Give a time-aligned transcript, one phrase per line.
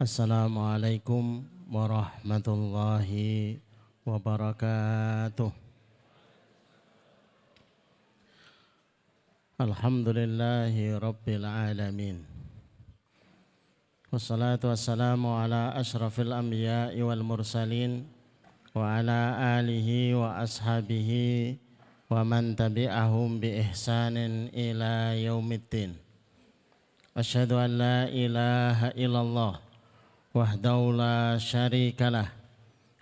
[0.00, 3.60] Assalamualaikum warahmatullahi
[4.00, 5.52] wabarakatuh.
[9.60, 12.24] Alhamdulillahi rabbil alamin.
[14.08, 18.08] Wassalatu wassalamu ala ashrafil anbiya'i wal mursalin
[18.72, 21.60] wa ala alihi wa ashabihi
[22.08, 25.92] wa man tabi'ahum bi ihsanin ila yaumiddin.
[27.12, 29.68] Asyhadu an la ilaha illallah
[30.30, 32.30] وحده لا شريك له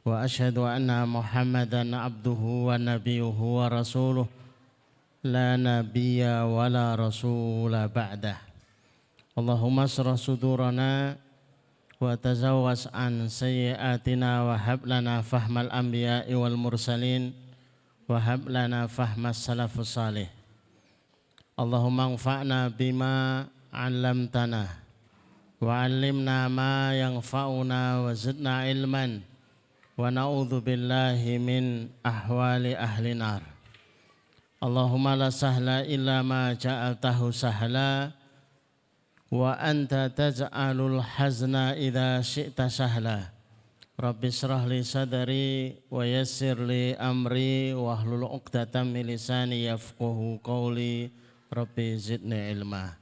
[0.09, 4.27] وأشهد أن محمدا عبده ونبيه ورسوله.
[5.29, 8.37] لا نبي ولا رسول بعده.
[9.38, 11.16] اللهم اشرح صدورنا
[12.01, 17.23] وتزوج عن سيئاتنا وهب لنا فهم الأنبياء والمرسلين
[18.09, 20.29] وهب لنا فهم السلف الصالح.
[21.60, 24.88] اللهم انفعنا بما علمتنا.
[25.62, 29.05] وعلمنا ما ينفعنا وزدنا علما
[29.98, 31.63] ونعوذ بالله من
[32.05, 33.41] أحوال أهل النار
[34.63, 38.12] اللهم لا سهل إلا ما جعلته سهلا
[39.32, 43.20] وأنت تجعل الحزن إذا شئت سهلا
[43.99, 51.10] رب اشرح لي صدري ويسر لي أمري واحلل عقدة من لساني يفقه قولي
[51.54, 52.93] ربي زدني علما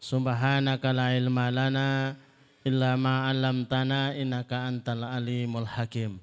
[0.00, 2.16] Subhanaka la ilma lana
[2.64, 6.16] illa ma 'allamtana innaka antal alimul hakim.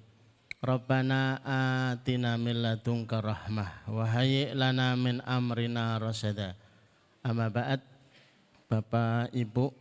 [0.57, 6.57] Rabbana atina min ladunka rahmah wa hayyi lana min amrina rasada.
[7.21, 7.77] Amma ba'd
[8.67, 9.71] Bapak, Ibu,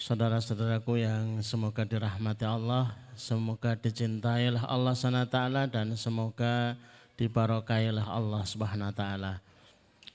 [0.00, 5.38] saudara-saudaraku yang semoga dirahmati Allah, semoga dicintailah Allah SWT
[5.70, 6.74] dan semoga
[7.14, 9.32] dibarokailah Allah Subhanahu wa taala.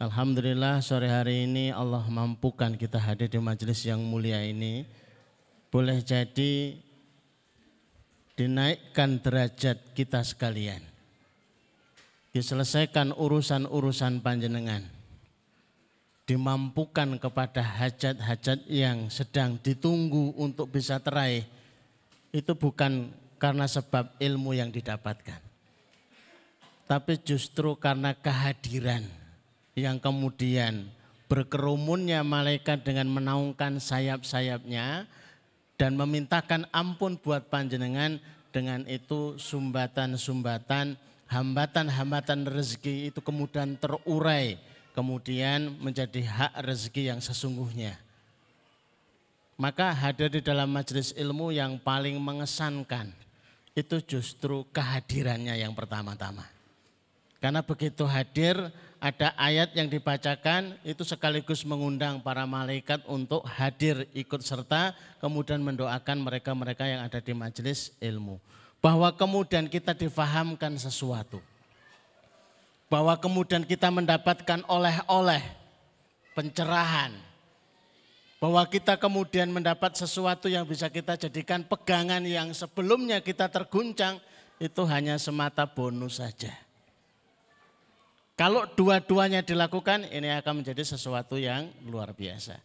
[0.02, 4.82] Alhamdulillah sore hari ini Allah mampukan kita hadir di majelis yang mulia ini.
[5.70, 6.74] Boleh jadi
[8.34, 10.82] dinaikkan derajat kita sekalian.
[12.34, 14.82] Diselesaikan urusan-urusan panjenengan.
[16.26, 21.46] Dimampukan kepada hajat-hajat yang sedang ditunggu untuk bisa teraih.
[22.34, 25.46] Itu bukan karena sebab ilmu yang didapatkan.
[26.90, 29.21] Tapi justru karena kehadiran
[29.78, 30.92] yang kemudian
[31.32, 35.08] berkerumunnya malaikat dengan menaungkan sayap-sayapnya
[35.80, 38.20] dan memintakan ampun buat panjenengan
[38.52, 41.00] dengan itu sumbatan-sumbatan
[41.32, 44.60] hambatan-hambatan rezeki itu kemudian terurai
[44.92, 47.96] kemudian menjadi hak rezeki yang sesungguhnya.
[49.56, 53.08] Maka hadir di dalam majelis ilmu yang paling mengesankan
[53.72, 56.44] itu justru kehadirannya yang pertama-tama
[57.42, 58.54] karena begitu hadir
[59.02, 66.22] ada ayat yang dibacakan itu sekaligus mengundang para malaikat untuk hadir ikut serta kemudian mendoakan
[66.22, 68.38] mereka-mereka yang ada di majelis ilmu.
[68.78, 71.42] Bahwa kemudian kita difahamkan sesuatu.
[72.94, 75.42] Bahwa kemudian kita mendapatkan oleh-oleh
[76.38, 77.10] pencerahan.
[78.38, 84.22] Bahwa kita kemudian mendapat sesuatu yang bisa kita jadikan pegangan yang sebelumnya kita terguncang
[84.62, 86.54] itu hanya semata bonus saja.
[88.42, 92.58] Kalau dua-duanya dilakukan ini akan menjadi sesuatu yang luar biasa.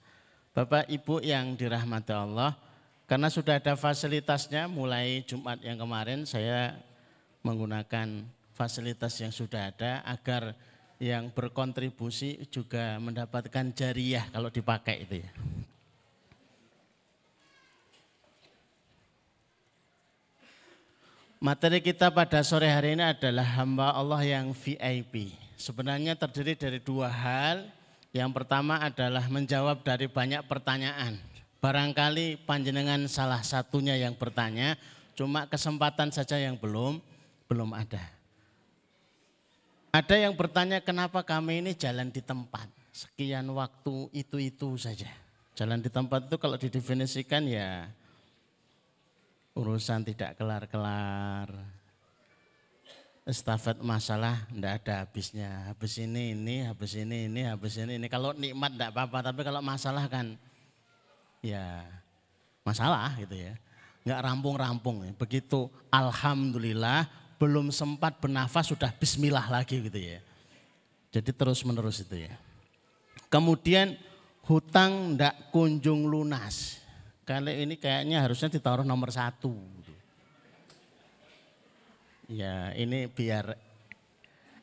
[0.57, 2.57] Bapak Ibu yang dirahmati Allah,
[3.05, 6.81] karena sudah ada fasilitasnya mulai Jumat yang kemarin saya
[7.45, 8.25] menggunakan
[8.57, 10.57] fasilitas yang sudah ada agar
[10.97, 15.31] yang berkontribusi juga mendapatkan jariah kalau dipakai itu ya.
[21.37, 27.09] Materi kita pada sore hari ini adalah hamba Allah yang VIP sebenarnya terdiri dari dua
[27.09, 27.67] hal.
[28.15, 31.21] Yang pertama adalah menjawab dari banyak pertanyaan.
[31.61, 34.79] Barangkali panjenengan salah satunya yang bertanya,
[35.13, 36.97] cuma kesempatan saja yang belum
[37.49, 38.01] belum ada.
[39.93, 42.69] Ada yang bertanya kenapa kami ini jalan di tempat.
[42.93, 45.09] Sekian waktu itu-itu saja.
[45.57, 47.89] Jalan di tempat itu kalau didefinisikan ya
[49.57, 51.49] urusan tidak kelar-kelar,
[53.27, 55.67] estafet masalah ndak ada habisnya.
[55.69, 58.07] Habis ini ini, habis ini ini, habis ini ini.
[58.07, 60.39] Kalau nikmat ndak apa-apa, tapi kalau masalah kan
[61.43, 61.83] ya
[62.63, 63.59] masalah gitu ya.
[64.07, 65.03] Nggak rampung-rampung.
[65.19, 70.23] Begitu alhamdulillah belum sempat bernafas sudah bismillah lagi gitu ya.
[71.11, 72.39] Jadi terus menerus itu ya.
[73.27, 73.99] Kemudian
[74.47, 76.79] hutang ndak kunjung lunas.
[77.27, 79.76] Kali ini kayaknya harusnya ditaruh nomor satu.
[82.27, 83.55] Ya ini biar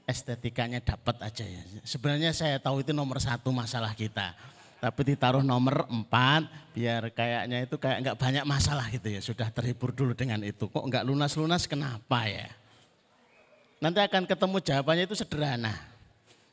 [0.03, 1.63] estetikanya dapat aja ya.
[1.87, 4.35] Sebenarnya saya tahu itu nomor satu masalah kita.
[4.83, 9.23] tapi ditaruh nomor 4 biar kayaknya itu kayak nggak banyak masalah gitu ya.
[9.23, 10.67] Sudah terhibur dulu dengan itu.
[10.67, 12.51] Kok nggak lunas-lunas kenapa ya?
[13.79, 15.71] Nanti akan ketemu jawabannya itu sederhana.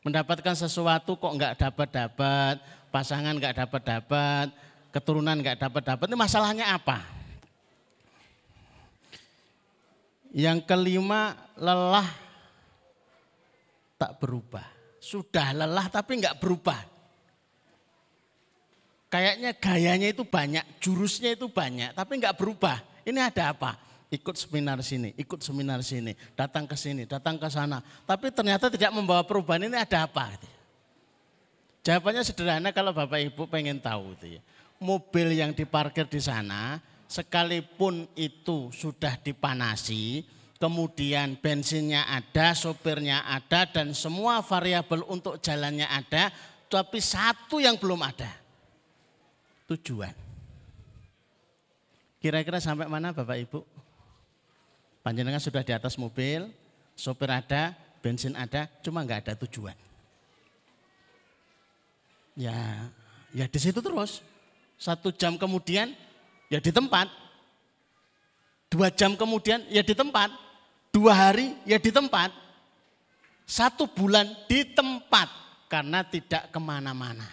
[0.06, 2.62] Mendapatkan sesuatu kok nggak dapat-dapat,
[2.94, 4.54] pasangan nggak dapat-dapat,
[4.94, 7.02] keturunan nggak dapat-dapat, ini masalahnya apa?
[10.30, 12.06] Yang kelima lelah
[13.98, 14.64] tak berubah.
[15.02, 16.80] Sudah lelah tapi nggak berubah.
[19.10, 22.78] Kayaknya gayanya itu banyak, jurusnya itu banyak, tapi nggak berubah.
[23.02, 23.74] Ini ada apa?
[24.06, 27.82] Ikut seminar sini, ikut seminar sini, datang ke sini, datang ke sana.
[28.06, 30.30] Tapi ternyata tidak membawa perubahan ini ada apa?
[31.82, 34.14] Jawabannya sederhana kalau Bapak Ibu pengen tahu.
[34.14, 34.40] Gitu ya.
[34.78, 36.78] Mobil yang diparkir di sana,
[37.10, 40.22] sekalipun itu sudah dipanasi,
[40.62, 46.30] kemudian bensinnya ada, sopirnya ada, dan semua variabel untuk jalannya ada,
[46.70, 48.30] tapi satu yang belum ada
[49.66, 50.14] tujuan.
[52.22, 53.60] Kira-kira sampai mana Bapak Ibu?
[55.02, 56.46] Panjenengan sudah di atas mobil,
[56.94, 59.74] sopir ada, bensin ada, cuma nggak ada tujuan.
[62.38, 62.86] Ya,
[63.34, 64.22] ya di situ terus.
[64.78, 65.92] Satu jam kemudian
[66.50, 67.06] ya di tempat.
[68.70, 70.34] Dua jam kemudian ya di tempat.
[70.90, 72.34] Dua hari ya di tempat.
[73.46, 75.30] Satu bulan di tempat
[75.70, 77.26] karena tidak ke mana-mana.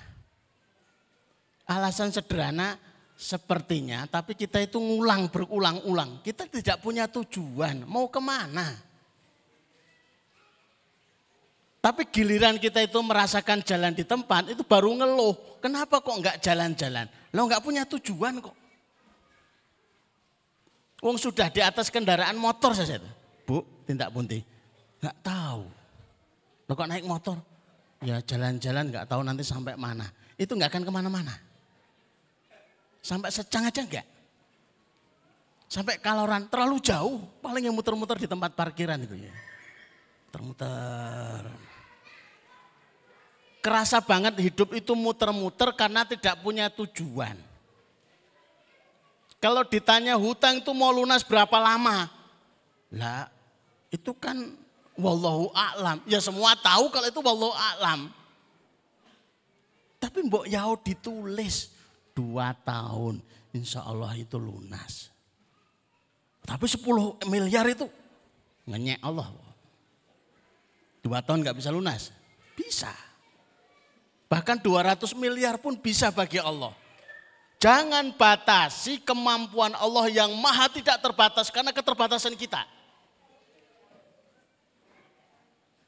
[1.67, 2.79] Alasan sederhana
[3.17, 6.21] sepertinya, tapi kita itu ngulang berulang-ulang.
[6.23, 8.71] Kita tidak punya tujuan, mau ke mana.
[11.81, 15.61] Tapi giliran kita itu merasakan jalan di tempat, itu baru ngeluh.
[15.61, 17.05] Kenapa kok enggak jalan-jalan?
[17.33, 18.66] Lo enggak punya tujuan kok.
[20.97, 23.09] Wong sudah di atas kendaraan motor saja itu.
[23.45, 24.41] Bu, tindak bunti.
[24.97, 25.63] Enggak tahu.
[26.67, 27.37] Lo kok naik motor?
[28.01, 30.09] Ya jalan-jalan enggak tahu nanti sampai mana.
[30.37, 31.33] Itu enggak akan ke mana-mana.
[33.05, 34.05] Sampai secang aja enggak?
[35.67, 39.33] Sampai kaloran terlalu jauh, paling yang muter-muter di tempat parkiran itu ya.
[40.27, 41.43] Muter-muter.
[43.61, 47.35] Kerasa banget hidup itu muter-muter karena tidak punya tujuan.
[49.37, 52.09] Kalau ditanya hutang itu mau lunas berapa lama?
[52.93, 53.29] Lah,
[53.93, 54.37] itu kan
[54.97, 56.01] wallahu a'lam.
[56.09, 58.09] Ya semua tahu kalau itu wallahu a'lam.
[59.97, 61.73] Tapi mbok yau ditulis
[62.13, 63.21] dua tahun
[63.53, 65.13] insya Allah itu lunas.
[66.47, 67.91] Tapi 10 miliar itu
[68.63, 69.27] ngenyek Allah.
[71.03, 72.15] Dua tahun nggak bisa lunas?
[72.55, 72.93] Bisa.
[74.31, 76.71] Bahkan 200 miliar pun bisa bagi Allah.
[77.57, 82.61] Jangan batasi kemampuan Allah yang maha tidak terbatas karena keterbatasan kita.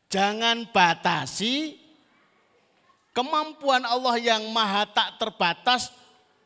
[0.10, 1.77] Jangan batasi
[3.13, 5.94] kemampuan Allah yang maha tak terbatas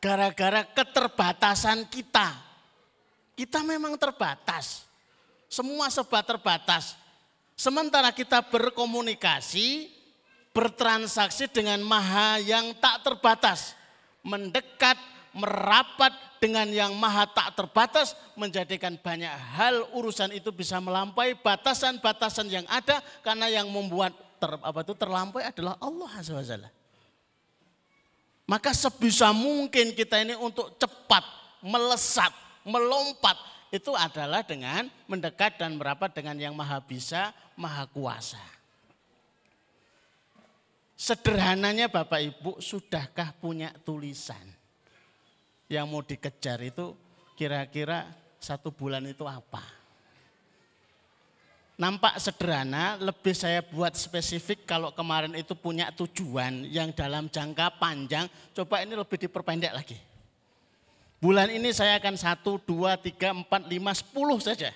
[0.04, 2.36] gara-gara keterbatasan kita.
[3.32, 4.84] Kita memang terbatas.
[5.48, 6.92] Semua serba terbatas.
[7.56, 9.88] Sementara kita berkomunikasi,
[10.52, 13.72] bertransaksi dengan maha yang tak terbatas.
[14.20, 15.00] Mendekat,
[15.34, 22.66] merapat dengan yang maha tak terbatas menjadikan banyak hal urusan itu bisa melampaui batasan-batasan yang
[22.70, 26.38] ada karena yang membuat ter, apa itu terlampaui adalah Allah Azza
[28.44, 31.24] maka sebisa mungkin kita ini untuk cepat,
[31.64, 32.32] melesat,
[32.68, 33.36] melompat
[33.72, 38.40] itu adalah dengan mendekat dan merapat dengan yang maha bisa, maha kuasa.
[40.94, 44.44] Sederhananya Bapak Ibu, sudahkah punya tulisan?
[45.74, 46.94] Yang mau dikejar itu
[47.34, 48.06] kira-kira
[48.38, 49.84] satu bulan itu apa?
[51.74, 58.30] nampak sederhana, lebih saya buat spesifik kalau kemarin itu punya tujuan yang dalam jangka panjang,
[58.54, 59.98] coba ini lebih diperpendek lagi.
[61.18, 64.70] Bulan ini saya akan satu, dua, tiga, empat, lima, sepuluh saja.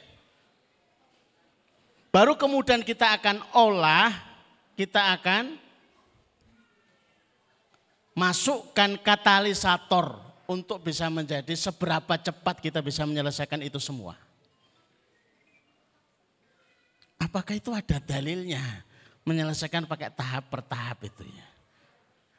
[2.08, 4.10] Baru kemudian kita akan olah,
[4.72, 5.60] kita akan
[8.16, 14.16] masukkan katalisator untuk bisa menjadi seberapa cepat kita bisa menyelesaikan itu semua.
[17.20, 18.64] Apakah itu ada dalilnya?
[19.28, 21.46] Menyelesaikan pakai tahap per tahap itu ya.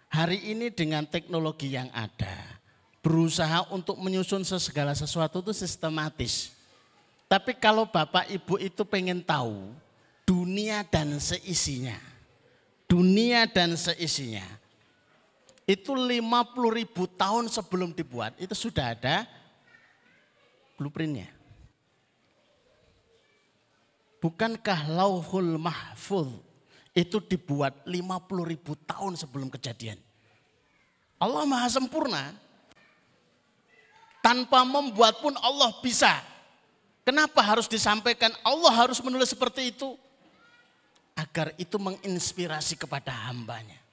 [0.10, 2.58] Hari ini dengan teknologi yang ada,
[3.06, 6.50] berusaha untuk menyusun segala sesuatu itu sistematis.
[7.30, 9.70] Tapi kalau Bapak Ibu itu pengen tahu
[10.26, 11.94] dunia dan seisinya,
[12.90, 14.42] dunia dan seisinya,
[15.70, 16.18] itu 50
[16.82, 19.30] ribu tahun sebelum dibuat, itu sudah ada
[20.74, 21.30] blueprintnya.
[24.18, 26.42] Bukankah lauhul mahfud
[26.98, 30.02] itu dibuat 50 ribu tahun sebelum kejadian?
[31.22, 32.34] Allah maha sempurna.
[34.26, 36.20] Tanpa membuat pun Allah bisa.
[37.06, 39.96] Kenapa harus disampaikan Allah harus menulis seperti itu?
[41.16, 43.89] Agar itu menginspirasi kepada hambanya.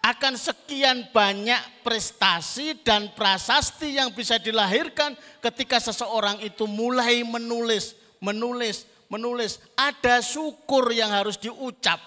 [0.00, 5.12] Akan sekian banyak prestasi dan prasasti yang bisa dilahirkan
[5.44, 9.60] ketika seseorang itu mulai menulis, menulis, menulis.
[9.76, 12.00] Ada syukur yang harus diucap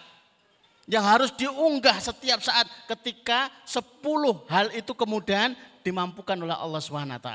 [0.84, 7.30] yang harus diunggah setiap saat ketika sepuluh hal itu kemudian dimampukan oleh Allah SWT.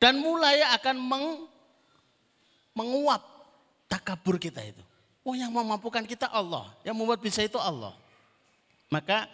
[0.00, 1.26] Dan mulai akan meng,
[2.74, 3.22] menguap
[3.86, 4.82] takabur kita itu.
[5.22, 7.92] Oh yang memampukan kita Allah, yang membuat bisa itu Allah.
[8.90, 9.30] Maka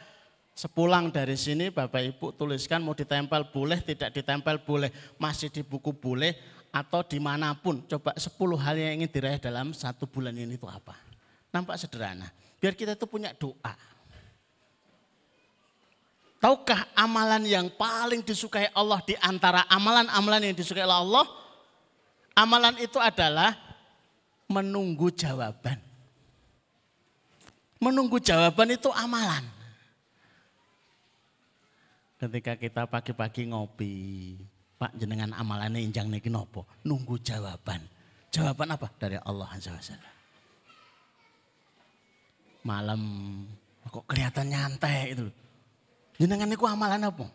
[0.57, 4.89] sepulang dari sini Bapak Ibu tuliskan mau ditempel boleh, tidak ditempel boleh,
[5.21, 6.33] masih di buku boleh,
[6.73, 7.85] atau di mana pun.
[7.85, 10.97] Coba sepuluh hal yang ingin diraih dalam satu bulan ini itu apa.
[11.53, 12.33] Nampak sederhana.
[12.57, 13.77] Biar kita itu punya doa.
[16.41, 21.25] Tahukah amalan yang paling disukai Allah di antara amalan-amalan yang disukai Allah?
[22.37, 23.57] Amalan itu adalah
[24.49, 25.81] menunggu jawaban.
[27.81, 29.56] Menunggu jawaban itu amalan.
[32.17, 33.95] Ketika kita pagi-pagi ngopi,
[34.77, 36.65] Pak jenengan amalannya injang niki nopo?
[36.85, 37.85] Nunggu jawaban.
[38.33, 38.89] Jawaban apa?
[38.97, 39.73] Dari Allah Azza
[42.67, 43.01] malam
[43.87, 45.31] kok kelihatan nyantai itu.
[46.19, 47.31] Jenengan niku amalan apa?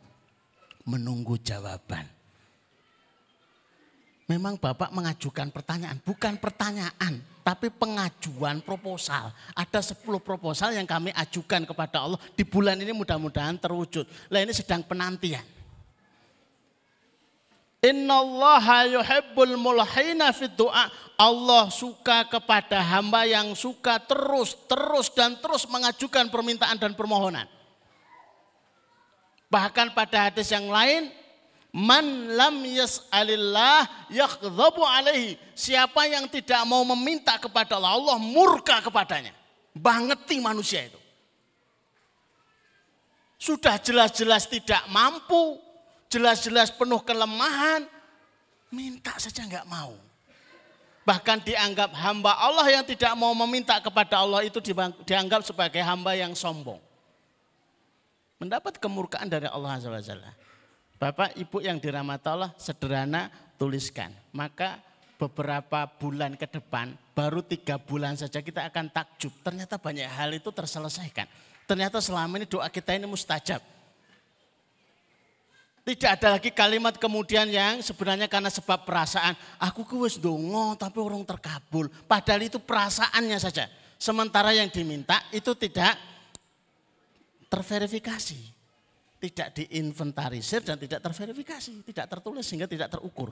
[0.83, 2.03] Menunggu jawaban.
[4.27, 7.19] Memang Bapak mengajukan pertanyaan, bukan pertanyaan,
[7.51, 9.35] tapi pengajuan proposal.
[9.51, 14.07] Ada 10 proposal yang kami ajukan kepada Allah di bulan ini mudah-mudahan terwujud.
[14.31, 15.43] Lah ini sedang penantian.
[17.83, 20.87] Innallaha yuhibbul mulhina fid du'a.
[21.19, 27.51] Allah suka kepada hamba yang suka terus, terus dan terus mengajukan permintaan dan permohonan.
[29.51, 31.11] Bahkan pada hadis yang lain,
[31.71, 35.39] man lam yas'alillah yakdhabu alaihi.
[35.55, 39.31] Siapa yang tidak mau meminta kepada Allah, Allah murka kepadanya.
[39.71, 40.99] Bangeti manusia itu.
[43.41, 45.57] Sudah jelas-jelas tidak mampu,
[46.11, 47.87] jelas-jelas penuh kelemahan,
[48.69, 49.97] minta saja nggak mau.
[51.01, 54.61] Bahkan dianggap hamba Allah yang tidak mau meminta kepada Allah itu
[55.01, 56.77] dianggap sebagai hamba yang sombong.
[58.37, 60.50] Mendapat kemurkaan dari Allah SWT.
[61.01, 64.13] Bapak, Ibu yang dirahmati Allah, sederhana tuliskan.
[64.37, 64.77] Maka
[65.17, 69.33] beberapa bulan ke depan, baru tiga bulan saja kita akan takjub.
[69.41, 71.25] Ternyata banyak hal itu terselesaikan.
[71.65, 73.65] Ternyata selama ini doa kita ini mustajab.
[75.81, 79.33] Tidak ada lagi kalimat kemudian yang sebenarnya karena sebab perasaan.
[79.57, 81.89] Aku wis dongo tapi orang terkabul.
[82.05, 83.65] Padahal itu perasaannya saja.
[83.97, 85.97] Sementara yang diminta itu tidak
[87.49, 88.60] terverifikasi.
[89.21, 91.85] Tidak diinventarisir dan tidak terverifikasi.
[91.85, 93.29] Tidak tertulis sehingga tidak terukur.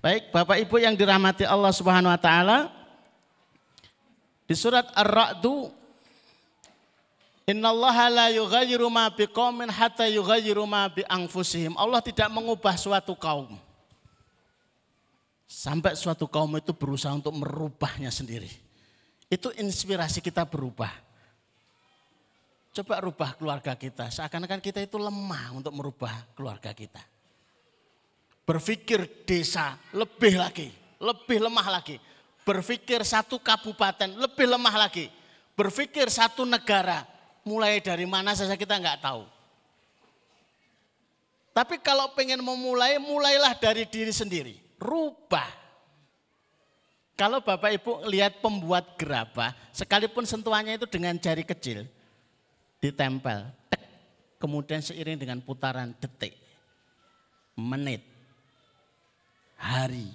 [0.00, 2.58] Baik Bapak Ibu yang dirahmati Allah Subhanahu Wa Taala.
[4.48, 5.68] Di surat Ar-Ra'du
[7.48, 10.68] Innallaha la yughayyiru ma biqaumin hatta yughayyiru.
[10.68, 13.56] Allah tidak mengubah suatu kaum.
[15.48, 18.52] Sampai suatu kaum itu berusaha untuk merubahnya sendiri.
[19.32, 20.92] Itu inspirasi kita berubah.
[22.78, 24.06] Coba rubah keluarga kita.
[24.06, 27.02] Seakan-akan kita itu lemah untuk merubah keluarga kita.
[28.46, 30.70] Berpikir desa lebih lagi,
[31.02, 31.98] lebih lemah lagi.
[32.46, 35.10] Berpikir satu kabupaten lebih lemah lagi.
[35.58, 37.02] Berpikir satu negara
[37.42, 39.26] mulai dari mana saja kita nggak tahu.
[41.50, 44.54] Tapi kalau pengen memulai, mulailah dari diri sendiri.
[44.78, 45.50] Rubah.
[47.18, 51.97] Kalau Bapak Ibu lihat pembuat gerabah, sekalipun sentuhannya itu dengan jari kecil,
[52.78, 53.82] ditempel, tek,
[54.38, 56.34] kemudian seiring dengan putaran detik,
[57.58, 58.02] menit,
[59.58, 60.10] hari,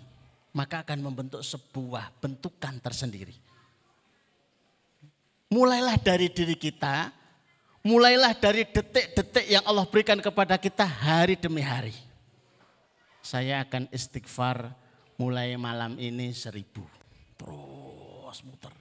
[0.55, 3.35] maka akan membentuk sebuah bentukan tersendiri.
[5.53, 7.23] Mulailah dari diri kita,
[7.83, 11.91] Mulailah dari detik-detik yang Allah berikan kepada kita hari demi hari.
[13.19, 14.71] Saya akan istighfar
[15.19, 16.79] mulai malam ini seribu.
[17.35, 18.71] Terus muter.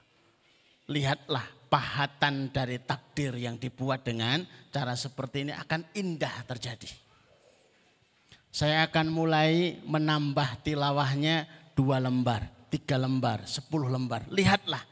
[0.87, 6.93] Lihatlah pahatan dari takdir yang dibuat dengan cara seperti ini akan indah terjadi.
[8.53, 14.29] Saya akan mulai menambah tilawahnya dua lembar, tiga lembar, sepuluh lembar.
[14.29, 14.85] Lihatlah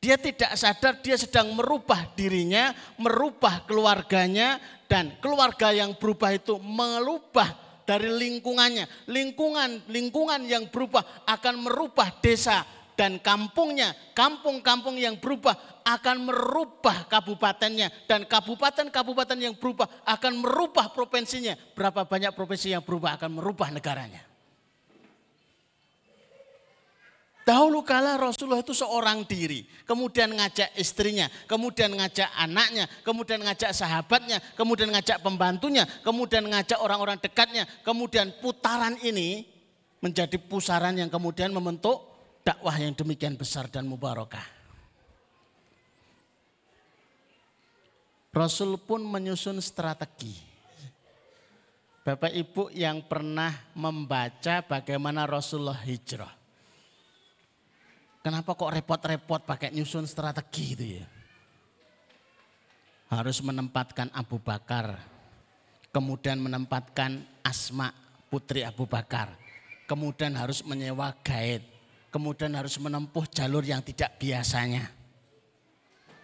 [0.00, 4.56] dia tidak sadar dia sedang merubah dirinya, merubah keluarganya
[4.88, 7.52] dan keluarga yang berubah itu merubah
[7.84, 9.08] dari lingkungannya.
[9.08, 12.64] Lingkungan lingkungan yang berubah akan merubah desa
[13.00, 15.56] dan kampungnya, kampung-kampung yang berubah
[15.88, 21.56] akan merubah kabupatennya dan kabupaten-kabupaten yang berubah akan merubah provinsinya.
[21.72, 24.20] Berapa banyak provinsi yang berubah akan merubah negaranya.
[27.40, 34.44] Dahulu kala Rasulullah itu seorang diri, kemudian ngajak istrinya, kemudian ngajak anaknya, kemudian ngajak sahabatnya,
[34.60, 39.48] kemudian ngajak pembantunya, kemudian ngajak orang-orang dekatnya, kemudian putaran ini
[40.04, 42.09] menjadi pusaran yang kemudian membentuk
[42.44, 44.60] dakwah yang demikian besar dan mubarakah.
[48.30, 50.32] Rasul pun menyusun strategi.
[52.00, 56.32] Bapak Ibu yang pernah membaca bagaimana Rasulullah hijrah.
[58.20, 61.06] Kenapa kok repot-repot pakai nyusun strategi itu ya?
[63.10, 64.94] Harus menempatkan Abu Bakar,
[65.90, 67.90] kemudian menempatkan Asma
[68.30, 69.34] putri Abu Bakar,
[69.90, 71.66] kemudian harus menyewa guide,
[72.10, 74.90] kemudian harus menempuh jalur yang tidak biasanya.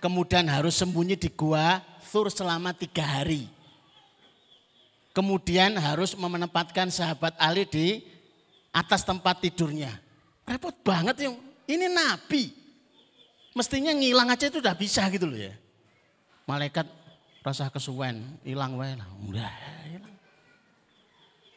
[0.03, 3.49] Kemudian harus sembunyi di gua Thur selama tiga hari.
[5.17, 8.05] Kemudian harus menempatkan sahabat Ali di
[8.71, 9.91] atas tempat tidurnya.
[10.45, 12.53] Repot banget yang ini nabi.
[13.57, 15.57] Mestinya ngilang aja itu udah bisa gitu loh ya.
[16.45, 16.85] Malaikat
[17.41, 19.09] rasa kesuwen, hilang wae lah.
[19.25, 19.51] Udah
[19.89, 20.16] hilang.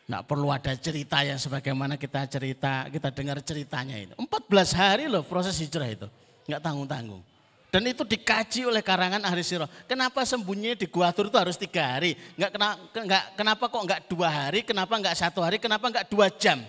[0.09, 4.17] Nggak perlu ada cerita yang sebagaimana kita cerita, kita dengar ceritanya itu.
[4.17, 6.09] 14 hari loh proses hijrah itu.
[6.49, 7.21] Nggak tanggung-tanggung.
[7.69, 9.69] Dan itu dikaji oleh karangan ahli sirah.
[9.85, 12.17] Kenapa sembunyi di Gua Tur itu harus tiga hari?
[12.33, 14.59] Nggak, kena, nggak, kenapa kok nggak dua hari?
[14.65, 15.61] Kenapa nggak satu hari?
[15.61, 16.65] Kenapa nggak dua jam?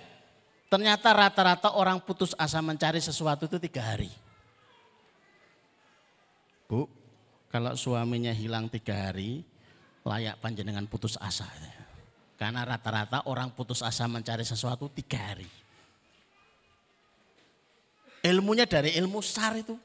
[0.68, 4.12] Ternyata rata-rata orang putus asa mencari sesuatu itu tiga hari.
[6.68, 6.84] Bu,
[7.48, 9.40] kalau suaminya hilang tiga hari,
[10.04, 11.48] layak panjenengan putus asa.
[12.40, 15.44] Karena rata-rata orang putus asa mencari sesuatu tiga hari.
[18.24, 19.76] Ilmunya dari ilmu sar itu.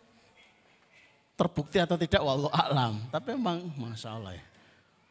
[1.35, 3.11] Terbukti atau tidak walau alam.
[3.11, 4.45] Tapi memang Masya Allah ya.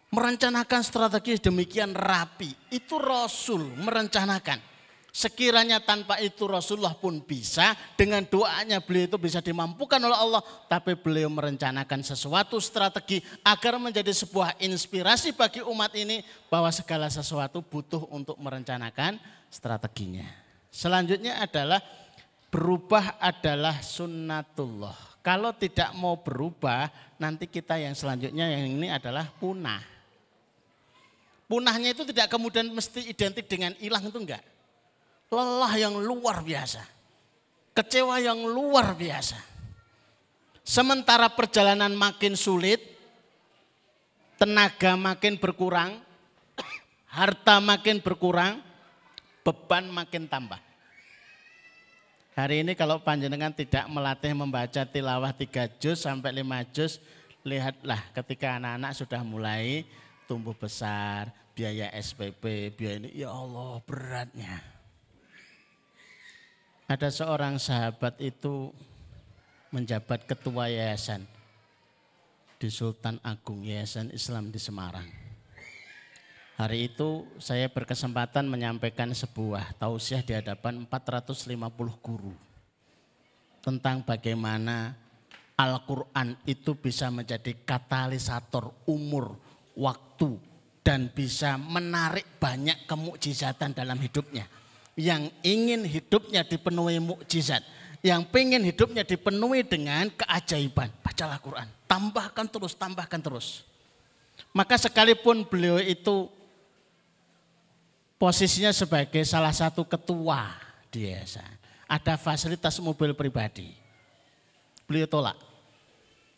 [0.09, 2.73] Merencanakan strategi demikian rapi.
[2.73, 4.74] Itu Rasul merencanakan.
[5.15, 10.43] Sekiranya tanpa itu Rasulullah pun bisa, dengan doanya beliau itu bisa dimampukan oleh Allah.
[10.67, 17.63] Tapi beliau merencanakan sesuatu strategi agar menjadi sebuah inspirasi bagi umat ini bahwa segala sesuatu
[17.63, 19.23] butuh untuk merencanakan
[19.55, 20.27] strateginya.
[20.75, 21.79] Selanjutnya adalah
[22.51, 25.23] berubah adalah sunnatullah.
[25.23, 26.91] Kalau tidak mau berubah,
[27.23, 29.79] nanti kita yang selanjutnya yang ini adalah punah.
[31.47, 34.54] Punahnya itu tidak kemudian mesti identik dengan hilang itu enggak
[35.33, 36.83] lelah yang luar biasa.
[37.75, 39.39] Kecewa yang luar biasa.
[40.65, 42.81] Sementara perjalanan makin sulit,
[44.41, 46.01] tenaga makin berkurang,
[47.05, 48.65] harta makin berkurang,
[49.45, 50.59] beban makin tambah.
[52.35, 56.99] Hari ini kalau panjenengan tidak melatih membaca tilawah 3 juz sampai 5 juz,
[57.47, 59.87] lihatlah ketika anak-anak sudah mulai
[60.27, 64.74] tumbuh besar, biaya SPP, biaya ini, ya Allah beratnya.
[66.85, 68.69] Ada seorang sahabat itu
[69.73, 71.25] menjabat ketua yayasan
[72.61, 75.09] di Sultan Agung Yayasan Islam di Semarang.
[76.61, 81.57] Hari itu saya berkesempatan menyampaikan sebuah tausiah di hadapan 450
[82.05, 82.37] guru
[83.65, 84.93] tentang bagaimana
[85.57, 89.41] Al-Quran itu bisa menjadi katalisator umur,
[89.73, 90.37] waktu,
[90.85, 94.45] dan bisa menarik banyak kemukjizatan dalam hidupnya
[94.95, 97.63] yang ingin hidupnya dipenuhi mukjizat,
[98.03, 100.91] yang pengen hidupnya dipenuhi dengan keajaiban.
[101.03, 103.67] Bacalah Quran, tambahkan terus, tambahkan terus.
[104.55, 106.31] Maka sekalipun beliau itu
[108.19, 110.55] posisinya sebagai salah satu ketua
[110.91, 111.51] di yayasan,
[111.91, 113.75] ada fasilitas mobil pribadi.
[114.87, 115.39] Beliau tolak.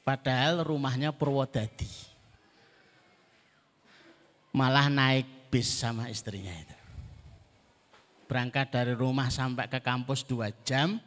[0.07, 1.91] Padahal rumahnya Purwodadi.
[4.55, 6.76] Malah naik bis sama istrinya itu.
[8.27, 10.99] Berangkat dari rumah sampai ke kampus dua jam,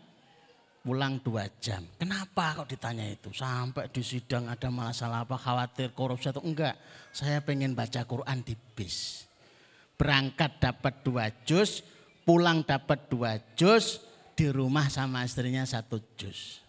[0.80, 1.84] pulang dua jam.
[2.00, 3.30] Kenapa kok ditanya itu?
[3.36, 6.80] Sampai di sidang ada masalah apa, khawatir korupsi atau enggak.
[7.12, 9.28] Saya pengen baca Quran di bis.
[10.00, 11.84] Berangkat dapat dua juz,
[12.24, 14.00] pulang dapat dua juz,
[14.40, 16.64] di rumah sama istrinya satu juz.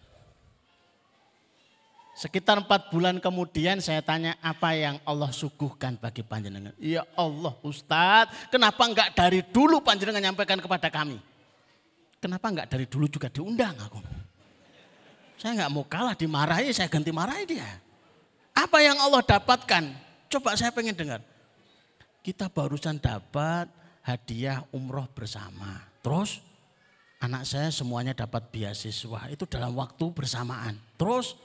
[2.21, 6.69] Sekitar empat bulan kemudian saya tanya apa yang Allah suguhkan bagi panjenengan.
[6.77, 11.17] Ya Allah Ustadz, kenapa enggak dari dulu panjenengan nyampaikan kepada kami?
[12.21, 13.97] Kenapa enggak dari dulu juga diundang aku?
[15.41, 17.81] Saya enggak mau kalah dimarahi, saya ganti marahi dia.
[18.53, 19.83] Apa yang Allah dapatkan?
[20.29, 21.25] Coba saya pengen dengar.
[22.21, 23.65] Kita barusan dapat
[24.05, 25.89] hadiah umroh bersama.
[26.05, 26.37] Terus
[27.21, 30.73] Anak saya semuanya dapat beasiswa itu dalam waktu bersamaan.
[30.97, 31.37] Terus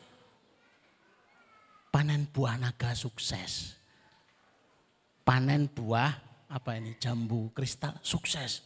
[1.96, 3.72] panen buah naga sukses.
[5.24, 6.12] Panen buah
[6.52, 8.60] apa ini jambu kristal sukses.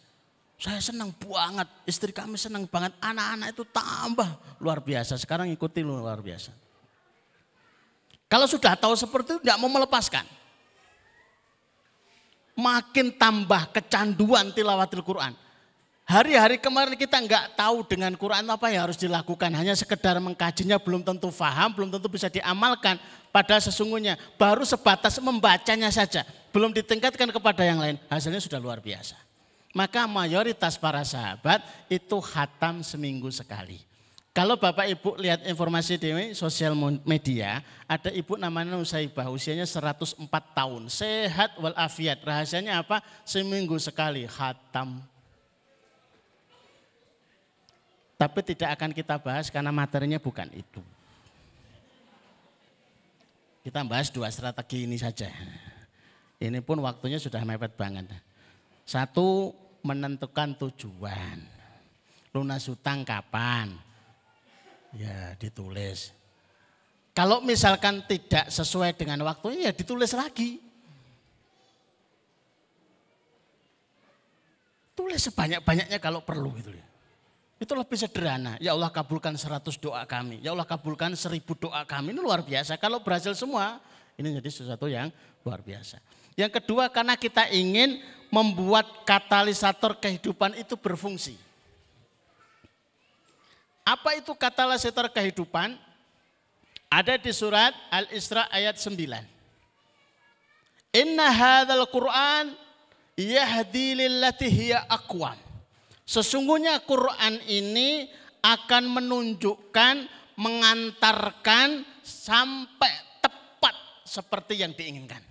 [0.58, 4.26] Saya senang banget, istri kami senang banget, anak-anak itu tambah
[4.58, 5.14] luar biasa.
[5.14, 6.50] Sekarang ikuti luar biasa.
[8.26, 10.26] Kalau sudah tahu seperti itu tidak mau melepaskan.
[12.58, 15.32] Makin tambah kecanduan tilawatil Quran.
[16.10, 19.46] Hari-hari kemarin kita nggak tahu dengan Quran apa yang harus dilakukan.
[19.54, 22.98] Hanya sekedar mengkajinya belum tentu faham, belum tentu bisa diamalkan.
[23.30, 26.26] Pada sesungguhnya baru sebatas membacanya saja.
[26.50, 27.94] Belum ditingkatkan kepada yang lain.
[28.10, 29.14] Hasilnya sudah luar biasa.
[29.70, 33.78] Maka mayoritas para sahabat itu hatam seminggu sekali.
[34.34, 36.74] Kalau Bapak Ibu lihat informasi di sosial
[37.06, 40.18] media, ada ibu namanya Nusaibah, usianya 104
[40.58, 42.18] tahun, sehat walafiat.
[42.18, 42.98] Rahasianya apa?
[43.22, 45.06] Seminggu sekali hatam
[48.20, 50.84] Tapi tidak akan kita bahas karena materinya bukan itu.
[53.64, 55.32] Kita bahas dua strategi ini saja.
[56.36, 58.12] Ini pun waktunya sudah mepet banget.
[58.84, 61.40] Satu, menentukan tujuan.
[62.36, 63.72] Lunas hutang kapan?
[64.92, 66.12] Ya ditulis.
[67.16, 70.60] Kalau misalkan tidak sesuai dengan waktunya ya ditulis lagi.
[74.92, 76.89] Tulis sebanyak-banyaknya kalau perlu gitu ya.
[77.60, 78.56] Itu lebih sederhana.
[78.56, 80.40] Ya Allah kabulkan seratus doa kami.
[80.40, 82.16] Ya Allah kabulkan seribu doa kami.
[82.16, 82.80] Ini luar biasa.
[82.80, 83.76] Kalau berhasil semua,
[84.16, 85.12] ini jadi sesuatu yang
[85.44, 86.00] luar biasa.
[86.40, 88.00] Yang kedua karena kita ingin
[88.32, 91.36] membuat katalisator kehidupan itu berfungsi.
[93.84, 95.76] Apa itu katalisator kehidupan?
[96.88, 98.96] Ada di surat Al-Isra ayat 9.
[100.96, 102.56] Inna hadzal Qur'an
[103.20, 105.49] yahdi lillati hiya aqwam.
[106.10, 108.10] Sesungguhnya Quran ini
[108.42, 109.94] akan menunjukkan,
[110.34, 115.22] mengantarkan sampai tepat seperti yang diinginkan.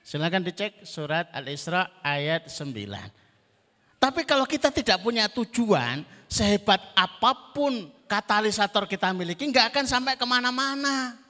[0.00, 4.00] Silakan dicek surat Al-Isra ayat 9.
[4.00, 10.16] Tapi kalau kita tidak punya tujuan, sehebat apa pun katalisator kita miliki, nggak akan sampai
[10.16, 11.20] ke mana-mana.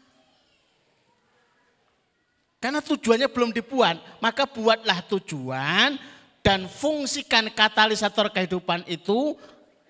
[2.62, 6.13] Karena tujuannya belum dibuat, maka buatlah tujuan,
[6.44, 9.32] dan fungsikan katalisator kehidupan itu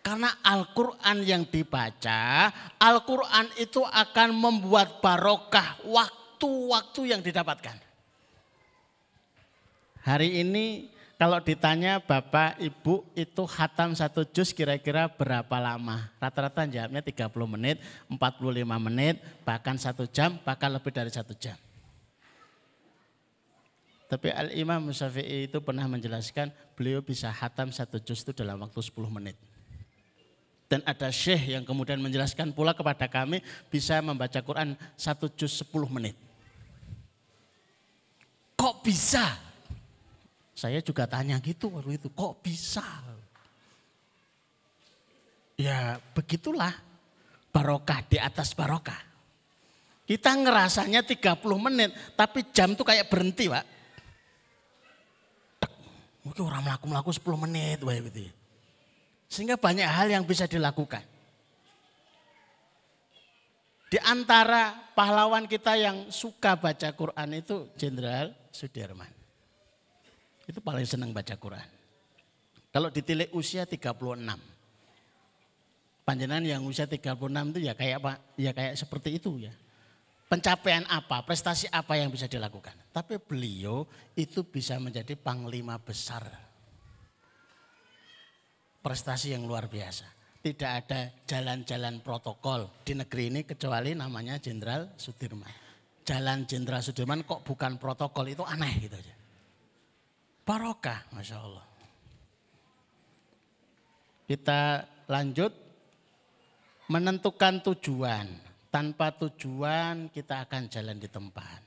[0.07, 7.75] karena Al-Quran yang dibaca, Al-Quran itu akan membuat barokah waktu-waktu yang didapatkan.
[10.05, 16.13] Hari ini kalau ditanya Bapak Ibu itu hatam satu juz kira-kira berapa lama?
[16.21, 17.81] Rata-rata jawabnya 30 menit,
[18.13, 21.57] 45 menit, bahkan satu jam, bahkan lebih dari satu jam.
[24.05, 28.93] Tapi Al-Imam Syafi'i itu pernah menjelaskan beliau bisa hatam satu juz itu dalam waktu 10
[29.09, 29.37] menit.
[30.69, 33.41] Dan ada syekh yang kemudian menjelaskan pula kepada kami
[33.73, 36.17] bisa membaca Quran satu juz 10 menit.
[38.55, 39.41] Kok bisa?
[40.55, 42.85] Saya juga tanya gitu waktu itu, kok bisa?
[45.55, 46.73] Ya begitulah
[47.51, 48.99] barokah di atas barokah.
[50.05, 53.74] Kita ngerasanya 30 menit, tapi jam tuh kayak berhenti Pak.
[56.25, 57.79] Mungkin orang melaku-melaku 10 menit.
[57.85, 58.27] Wah, gitu.
[58.27, 58.33] Ya.
[59.29, 61.05] Sehingga banyak hal yang bisa dilakukan.
[63.93, 69.13] Di antara pahlawan kita yang suka baca Quran itu Jenderal Sudirman.
[70.49, 71.69] Itu paling senang baca Quran.
[72.75, 73.95] Kalau ditilik usia 36.
[76.05, 78.13] Panjenengan yang usia 36 itu ya kayak apa?
[78.35, 79.55] Ya kayak seperti itu ya
[80.29, 82.75] pencapaian apa, prestasi apa yang bisa dilakukan.
[82.91, 83.85] Tapi beliau
[84.17, 86.25] itu bisa menjadi panglima besar.
[88.85, 90.05] Prestasi yang luar biasa.
[90.45, 95.49] Tidak ada jalan-jalan protokol di negeri ini kecuali namanya Jenderal Sudirman.
[96.05, 99.15] Jalan Jenderal Sudirman kok bukan protokol itu aneh gitu aja.
[100.45, 101.65] Barokah, Masya Allah.
[104.29, 105.53] Kita lanjut
[106.93, 108.29] menentukan tujuan
[108.75, 111.63] tanpa tujuan kita akan jalan di tempat.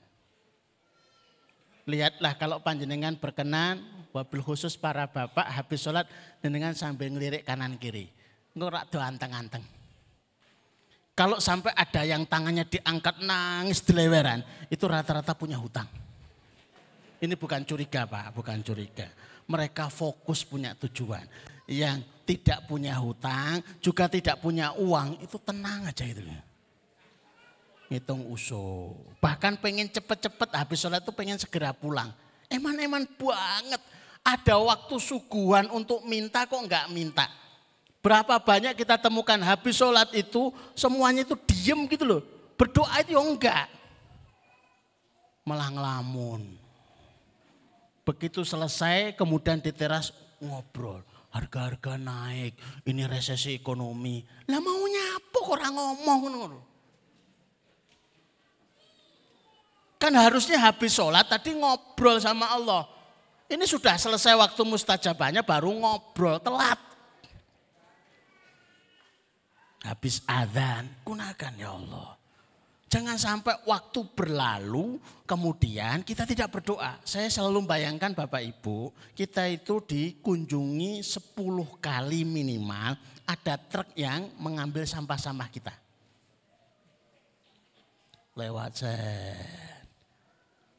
[1.88, 3.80] Lihatlah kalau panjenengan berkenan,
[4.12, 6.04] wabil khusus para bapak habis sholat
[6.44, 8.12] dengan sambil ngelirik kanan kiri.
[8.60, 9.64] Ngorak doa anteng-anteng.
[11.16, 15.88] Kalau sampai ada yang tangannya diangkat nangis dileweran, itu rata-rata punya hutang.
[17.24, 19.08] Ini bukan curiga pak, bukan curiga.
[19.48, 21.24] Mereka fokus punya tujuan.
[21.72, 26.20] Yang tidak punya hutang, juga tidak punya uang, itu tenang aja itu
[27.88, 28.96] ngitung usul.
[29.24, 32.12] Bahkan pengen cepet-cepet habis sholat itu pengen segera pulang.
[32.48, 33.82] Eman-eman banget.
[34.28, 37.32] Ada waktu suguhan untuk minta kok enggak minta.
[38.04, 42.22] Berapa banyak kita temukan habis sholat itu semuanya itu diem gitu loh.
[42.60, 43.68] Berdoa itu ya enggak.
[45.48, 46.60] Malah ngelamun.
[48.04, 50.12] Begitu selesai kemudian di teras
[50.44, 51.04] ngobrol.
[51.28, 52.56] Harga-harga naik,
[52.88, 54.24] ini resesi ekonomi.
[54.48, 56.20] Lah maunya apa orang ngomong?
[59.98, 62.86] Kan harusnya habis sholat tadi ngobrol sama Allah.
[63.50, 66.78] Ini sudah selesai waktu mustajabahnya baru ngobrol telat.
[69.82, 72.18] Habis adzan, gunakan ya Allah.
[72.88, 74.96] Jangan sampai waktu berlalu
[75.28, 77.00] kemudian kita tidak berdoa.
[77.04, 82.96] Saya selalu bayangkan Bapak Ibu, kita itu dikunjungi 10 kali minimal
[83.28, 85.76] ada truk yang mengambil sampah-sampah kita.
[88.40, 89.77] Lewat saya.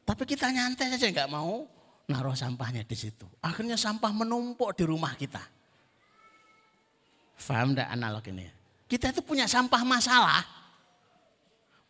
[0.09, 1.69] Tapi kita nyantai saja nggak mau
[2.09, 3.29] naruh sampahnya di situ.
[3.45, 5.37] Akhirnya sampah menumpuk di rumah kita.
[7.37, 8.49] Faham tidak analog ini?
[8.89, 10.41] Kita itu punya sampah masalah.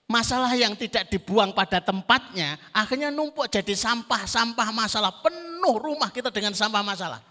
[0.03, 5.15] Masalah yang tidak dibuang pada tempatnya, akhirnya numpuk jadi sampah-sampah masalah.
[5.23, 7.23] Penuh rumah kita dengan sampah masalah.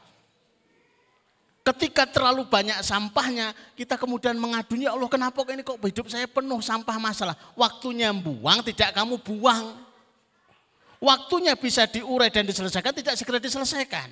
[1.69, 6.97] Ketika terlalu banyak sampahnya, kita kemudian mengadunya, Allah kenapa ini kok hidup saya penuh sampah
[6.97, 7.37] masalah.
[7.53, 9.88] Waktunya buang, tidak kamu buang.
[10.99, 14.11] Waktunya bisa diurai dan diselesaikan, tidak segera diselesaikan.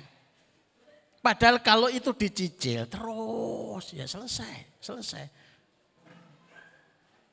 [1.19, 5.25] Padahal kalau itu dicicil terus ya selesai, selesai.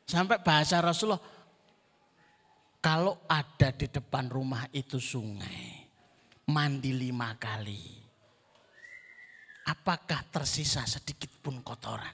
[0.05, 1.23] Sampai bahasa Rasulullah,
[2.83, 5.87] kalau ada di depan rumah itu sungai,
[6.51, 8.03] mandi lima kali.
[9.71, 12.12] Apakah tersisa sedikit pun kotoran?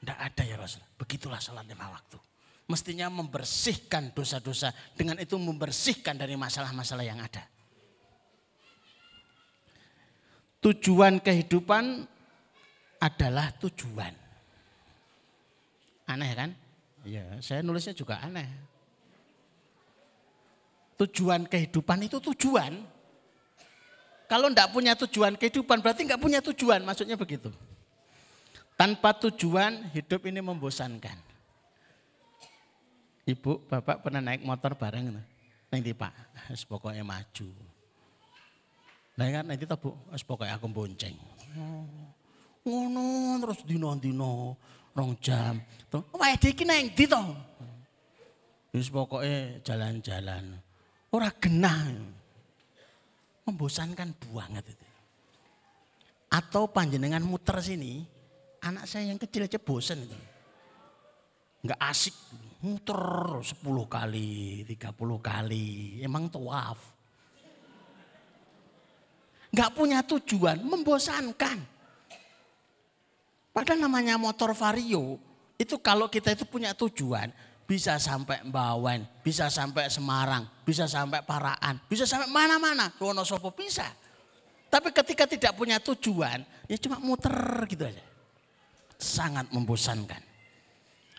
[0.00, 0.82] Tidak ada ya Rasul.
[0.98, 2.18] Begitulah sholat lima waktu
[2.66, 4.74] mestinya membersihkan dosa-dosa.
[4.94, 7.46] Dengan itu membersihkan dari masalah-masalah yang ada.
[10.62, 12.02] Tujuan kehidupan
[12.98, 14.14] adalah tujuan.
[16.06, 16.50] Aneh kan?
[17.06, 18.50] Iya, saya nulisnya juga aneh.
[20.98, 22.82] Tujuan kehidupan itu tujuan.
[24.26, 27.54] Kalau enggak punya tujuan kehidupan berarti enggak punya tujuan, maksudnya begitu.
[28.74, 31.25] Tanpa tujuan hidup ini membosankan.
[33.26, 35.10] Ibu, bapak pernah naik motor bareng
[35.66, 36.14] Neng di Pak,
[36.70, 37.50] pokoknya maju.
[39.18, 41.18] Nah kan nanti tahu Bu, pokoknya aku bonceng.
[42.62, 44.54] Ngono terus dino-dino
[44.94, 45.58] rong jam.
[45.90, 47.18] Tuh, wah iki neng di to.
[48.70, 50.62] Wis pokoknya jalan-jalan.
[51.10, 52.14] Ora genah.
[53.42, 54.86] Membosankan banget itu.
[56.30, 58.02] Atau panjenengan muter sini,
[58.62, 60.18] anak saya yang kecil aja bosan itu.
[61.62, 62.14] Enggak asik
[62.64, 66.00] muter 10 kali, 30 kali.
[66.00, 66.78] Emang tuaf.
[69.52, 71.58] Gak punya tujuan, membosankan.
[73.56, 75.16] Padahal namanya motor vario,
[75.56, 77.32] itu kalau kita itu punya tujuan,
[77.64, 82.92] bisa sampai Bawen, bisa sampai Semarang, bisa sampai Paraan, bisa sampai mana-mana.
[83.00, 83.88] Wonosobo bisa.
[84.68, 87.32] Tapi ketika tidak punya tujuan, ya cuma muter
[87.64, 88.04] gitu aja.
[89.00, 90.35] Sangat membosankan.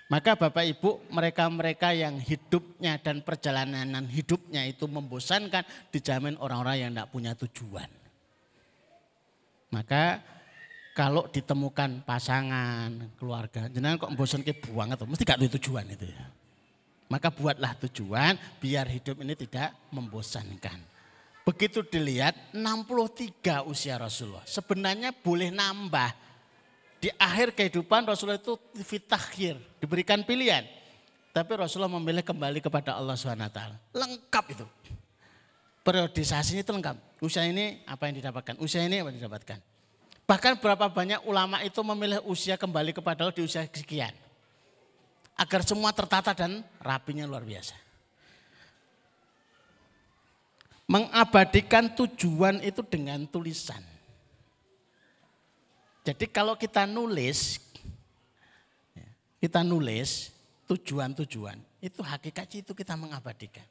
[0.08, 7.12] Maka Bapak Ibu mereka-mereka yang hidupnya dan perjalanan hidupnya itu membosankan dijamin orang-orang yang tidak
[7.12, 7.92] punya tujuan.
[9.68, 10.24] Maka
[10.96, 12.90] kalau ditemukan pasangan,
[13.20, 16.24] keluarga, jenengan kok membosankan buang atau mesti gak tujuan itu ya.
[17.12, 20.80] Maka buatlah tujuan biar hidup ini tidak membosankan.
[21.48, 24.44] Begitu dilihat 63 usia Rasulullah.
[24.44, 26.27] Sebenarnya boleh nambah
[26.98, 30.66] di akhir kehidupan Rasulullah itu fitakhir, diberikan pilihan.
[31.30, 33.94] Tapi Rasulullah memilih kembali kepada Allah SWT.
[33.94, 34.66] Lengkap itu.
[35.86, 36.98] Periodisasinya itu lengkap.
[37.22, 39.58] Usia ini apa yang didapatkan, usia ini apa yang didapatkan.
[40.28, 44.12] Bahkan berapa banyak ulama itu memilih usia kembali kepada Allah di usia sekian.
[45.38, 47.78] Agar semua tertata dan rapinya luar biasa.
[50.90, 53.80] Mengabadikan tujuan itu dengan tulisan.
[56.08, 57.60] Jadi kalau kita nulis,
[59.44, 60.32] kita nulis
[60.64, 63.68] tujuan-tujuan, itu hakikatnya itu kita mengabadikan.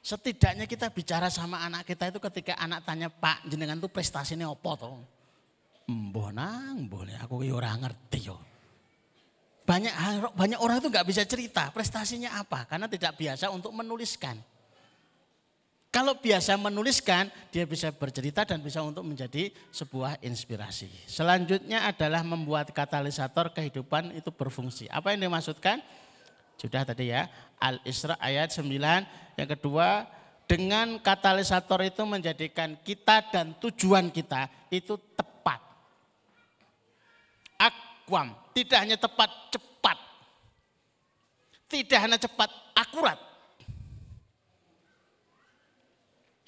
[0.00, 4.72] Setidaknya kita bicara sama anak kita itu ketika anak tanya Pak jenengan tuh prestasinya apa
[4.80, 5.04] toh?
[5.84, 8.40] Mbah nang, boleh aku ya orang ngerti yo.
[9.68, 9.92] Banyak
[10.32, 14.40] banyak orang itu nggak bisa cerita prestasinya apa karena tidak biasa untuk menuliskan.
[15.90, 20.86] Kalau biasa menuliskan, dia bisa bercerita dan bisa untuk menjadi sebuah inspirasi.
[21.10, 24.86] Selanjutnya adalah membuat katalisator kehidupan itu berfungsi.
[24.86, 25.82] Apa yang dimaksudkan?
[26.54, 27.26] Sudah tadi ya,
[27.58, 28.70] Al-Isra ayat 9.
[29.34, 30.06] Yang kedua,
[30.46, 35.58] dengan katalisator itu menjadikan kita dan tujuan kita itu tepat.
[37.58, 39.98] Akwam, tidak hanya tepat, cepat.
[41.66, 43.29] Tidak hanya cepat, akurat.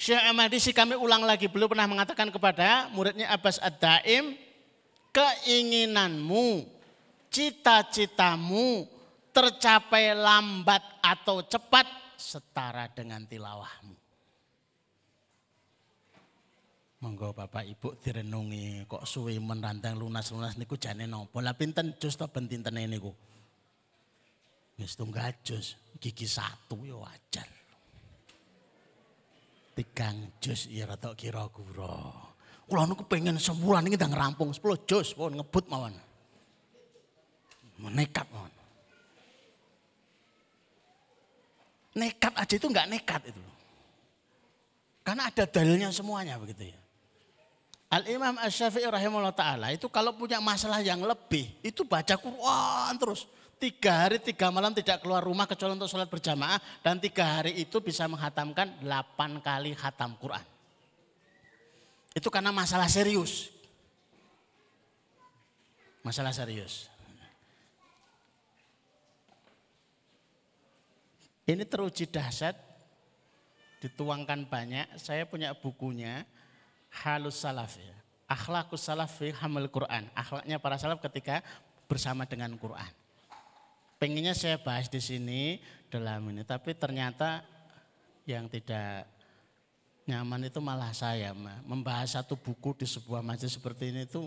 [0.03, 4.35] Syekh Ahmadisi kami ulang lagi, belum pernah mengatakan kepada muridnya Abbas Ad-Daim,
[5.15, 6.67] keinginanmu,
[7.31, 8.83] cita-citamu
[9.31, 11.87] tercapai lambat atau cepat
[12.19, 13.95] setara dengan tilawahmu.
[17.07, 21.39] Monggo Bapak Ibu direnungi kok suwi menrantang lunas-lunas niku jane nopo.
[21.39, 23.15] Lah pinten jus to ben tintene niku.
[24.83, 27.62] Wis tunggal jus, gigi satu ya wajar.
[29.73, 32.13] Tigang jus ya rada kira-kira.
[32.69, 35.97] Kula niku pengen sebulan iki ndang rampung 10 jus pun ngebut mawon.
[37.81, 38.53] Menekat mawon.
[41.93, 43.43] Nekat aja itu enggak nekat itu.
[45.03, 46.79] Karena ada dalilnya semuanya begitu ya.
[47.93, 53.29] Al-Imam Ash-Syafi'i rahimahullah ta'ala itu kalau punya masalah yang lebih itu baca Quran terus.
[53.63, 56.59] Tiga hari tiga malam tidak keluar rumah kecuali untuk sholat berjamaah.
[56.83, 60.43] Dan tiga hari itu bisa menghatamkan delapan kali khatam Quran.
[62.11, 63.55] Itu karena masalah serius.
[66.03, 66.91] Masalah serius.
[71.47, 72.59] Ini teruji dahsyat,
[73.79, 74.99] dituangkan banyak.
[74.99, 76.27] Saya punya bukunya,
[76.91, 77.95] Halus Salaf ya.
[78.27, 80.11] Akhlakus Salaf Hamil Quran.
[80.19, 81.47] Akhlaknya para salaf ketika
[81.87, 83.02] bersama dengan Quran.
[84.03, 87.47] Pengennya saya bahas di sini dalam ini, tapi ternyata
[88.27, 89.07] yang tidak
[90.11, 91.31] nyaman itu malah saya
[91.63, 94.27] membahas satu buku di sebuah majelis seperti ini itu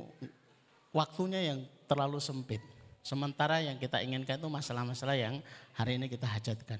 [0.95, 1.59] waktunya yang
[1.91, 2.63] terlalu sempit.
[3.03, 5.43] Sementara yang kita inginkan itu masalah-masalah yang
[5.75, 6.79] hari ini kita hajatkan.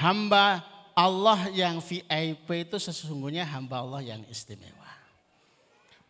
[0.00, 0.64] hamba
[0.96, 4.79] Allah yang VIP itu sesungguhnya hamba Allah yang istimewa.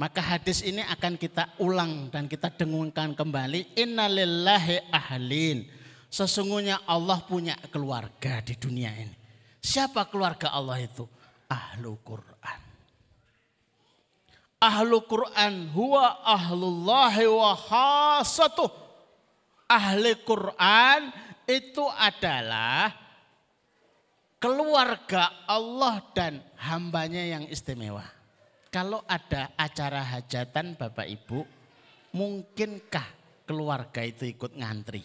[0.00, 3.76] Maka hadis ini akan kita ulang dan kita dengungkan kembali.
[3.76, 5.68] Innalillahi ahlin.
[6.08, 9.12] Sesungguhnya Allah punya keluarga di dunia ini.
[9.60, 11.04] Siapa keluarga Allah itu?
[11.52, 12.60] Ahlu Quran.
[14.56, 18.72] Ahlu Quran huwa ahlullahi wa khasatuh.
[19.68, 21.12] Ahli Quran
[21.44, 22.96] itu adalah
[24.40, 28.19] keluarga Allah dan hambanya yang istimewa.
[28.70, 31.42] Kalau ada acara hajatan Bapak Ibu,
[32.14, 33.09] mungkinkah
[33.42, 35.02] keluarga itu ikut ngantri?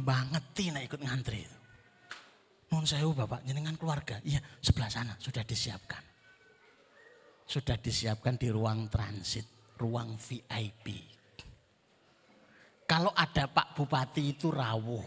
[0.00, 1.44] Banget tina ikut ngantri.
[2.72, 4.16] Nun saya Bapak, jenengan keluarga.
[4.24, 6.00] Iya, sebelah sana sudah disiapkan.
[7.44, 11.04] Sudah disiapkan di ruang transit, ruang VIP.
[12.88, 15.04] Kalau ada Pak Bupati itu rawuh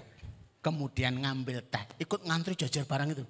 [0.62, 3.26] kemudian ngambil teh, ikut ngantri jajar barang itu.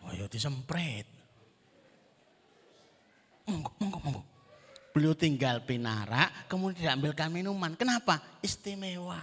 [0.00, 1.17] Wah ya disempret.
[3.48, 4.22] Monggo, monggo, monggo.
[4.92, 7.72] Beliau tinggal pinara, kemudian diambilkan minuman.
[7.74, 8.20] Kenapa?
[8.44, 9.20] Istimewa.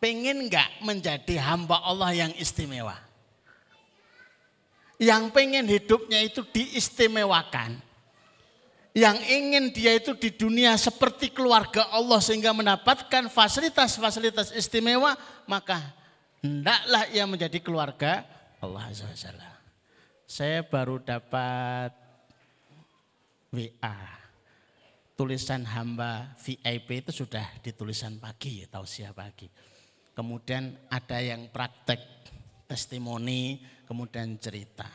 [0.00, 2.96] Pengen nggak menjadi hamba Allah yang istimewa?
[5.00, 7.80] Yang pengen hidupnya itu diistimewakan
[8.90, 15.14] yang ingin dia itu di dunia seperti keluarga Allah sehingga mendapatkan fasilitas-fasilitas istimewa,
[15.46, 15.78] maka
[16.42, 18.26] hendaklah ia menjadi keluarga
[18.58, 19.06] Allah Azza
[20.30, 21.90] Saya baru dapat
[23.50, 23.98] WA.
[25.18, 29.50] Tulisan hamba VIP itu sudah ditulisan pagi, tahu siapa pagi.
[30.14, 31.98] Kemudian ada yang praktek
[32.70, 34.86] testimoni, kemudian cerita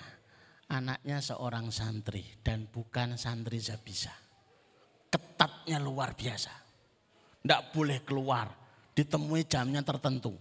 [0.72, 4.16] anaknya seorang santri dan bukan santri Zabisa.
[5.12, 6.56] Ketatnya luar biasa.
[7.44, 8.48] Tidak boleh keluar,
[8.96, 10.32] ditemui jamnya tertentu.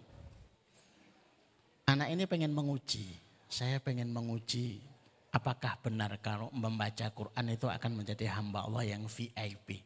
[1.85, 3.24] Anak ini pengen menguji,
[3.55, 4.83] saya pengen menguji
[5.31, 9.79] apakah benar kalau membaca Quran itu akan menjadi hamba Allah yang VIP.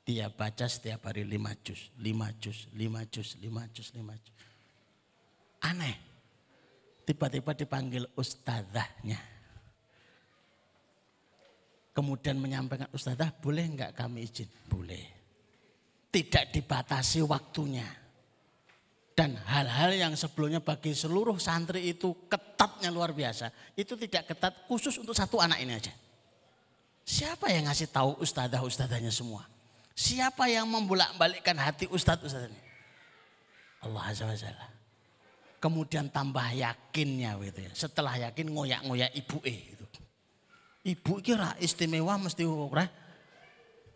[0.00, 4.36] Dia baca setiap hari lima juz, lima juz, lima juz, lima juz, lima juz.
[5.60, 6.08] Aneh.
[7.04, 9.18] Tiba-tiba dipanggil ustazahnya
[12.00, 14.48] kemudian menyampaikan Ustazah boleh enggak kami izin?
[14.70, 15.04] Boleh.
[16.08, 17.86] Tidak dibatasi waktunya.
[19.20, 23.52] Dan hal-hal yang sebelumnya bagi seluruh santri itu ketatnya luar biasa.
[23.76, 25.92] Itu tidak ketat khusus untuk satu anak ini aja.
[27.04, 29.44] Siapa yang ngasih tahu ustazah-ustazahnya semua?
[29.92, 32.64] Siapa yang membolak-balikkan hati ustadz-ustadznya?
[33.84, 34.68] Allah Azza wa Jalla.
[35.60, 37.72] Kemudian tambah yakinnya gitu ya.
[37.76, 39.68] Setelah yakin ngoyak-ngoyak ibu eh.
[39.68, 39.84] Gitu.
[40.96, 42.88] Ibu kira istimewa mesti ora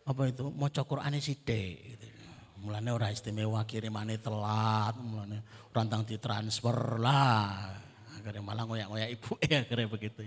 [0.05, 2.05] apa itu maca Qur'ane sithik gitu.
[2.65, 7.77] Mulane ora istimewa kirimane telat, mulane rantang ditransfer lah.
[8.17, 10.25] Akhirnya malah ngoyak-ngoyak ibu ya akhirnya begitu.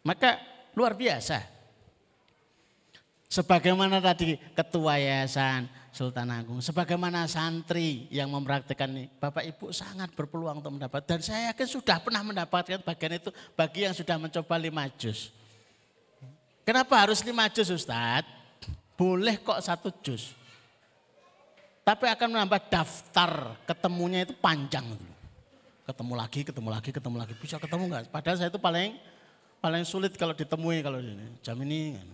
[0.00, 0.40] Maka
[0.72, 1.44] luar biasa.
[3.26, 10.62] Sebagaimana tadi ketua yayasan Sultan Agung, sebagaimana santri yang mempraktikkan ini, Bapak Ibu sangat berpeluang
[10.62, 11.02] untuk mendapat.
[11.04, 15.34] Dan saya yakin sudah pernah mendapatkan bagian itu bagi yang sudah mencoba lima juz.
[16.62, 18.30] Kenapa harus lima juz Ustadz?
[18.94, 20.32] Boleh kok satu juz.
[21.86, 24.82] Tapi akan menambah daftar ketemunya itu panjang.
[25.86, 27.34] Ketemu lagi, ketemu lagi, ketemu lagi.
[27.38, 28.10] Bisa ketemu enggak?
[28.10, 28.98] Padahal saya itu paling
[29.62, 31.38] paling sulit kalau ditemui kalau ini.
[31.46, 32.08] Jam ini kan.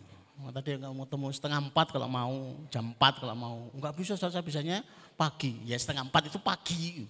[0.53, 3.59] Tadi nggak mau temu setengah empat kalau mau, jam empat kalau mau.
[3.73, 4.85] Enggak bisa, saya bisanya
[5.17, 5.57] pagi.
[5.65, 7.09] Ya setengah empat itu pagi,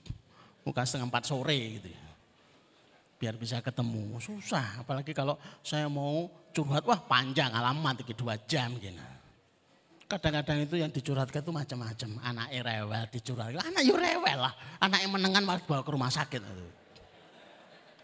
[0.63, 2.05] bukan setengah empat sore gitu ya.
[3.19, 4.87] Biar bisa ketemu, susah.
[4.87, 5.35] Apalagi kalau
[5.67, 9.03] saya mau curhat, wah panjang alamat, dua jam gitu.
[10.13, 12.11] Kadang-kadang itu yang dicurhatkan itu macam-macam.
[12.21, 14.53] Anak rewel dicurhatkan, anak ya rewel lah.
[14.77, 16.41] Anak yang menengan malah bawa ke rumah sakit.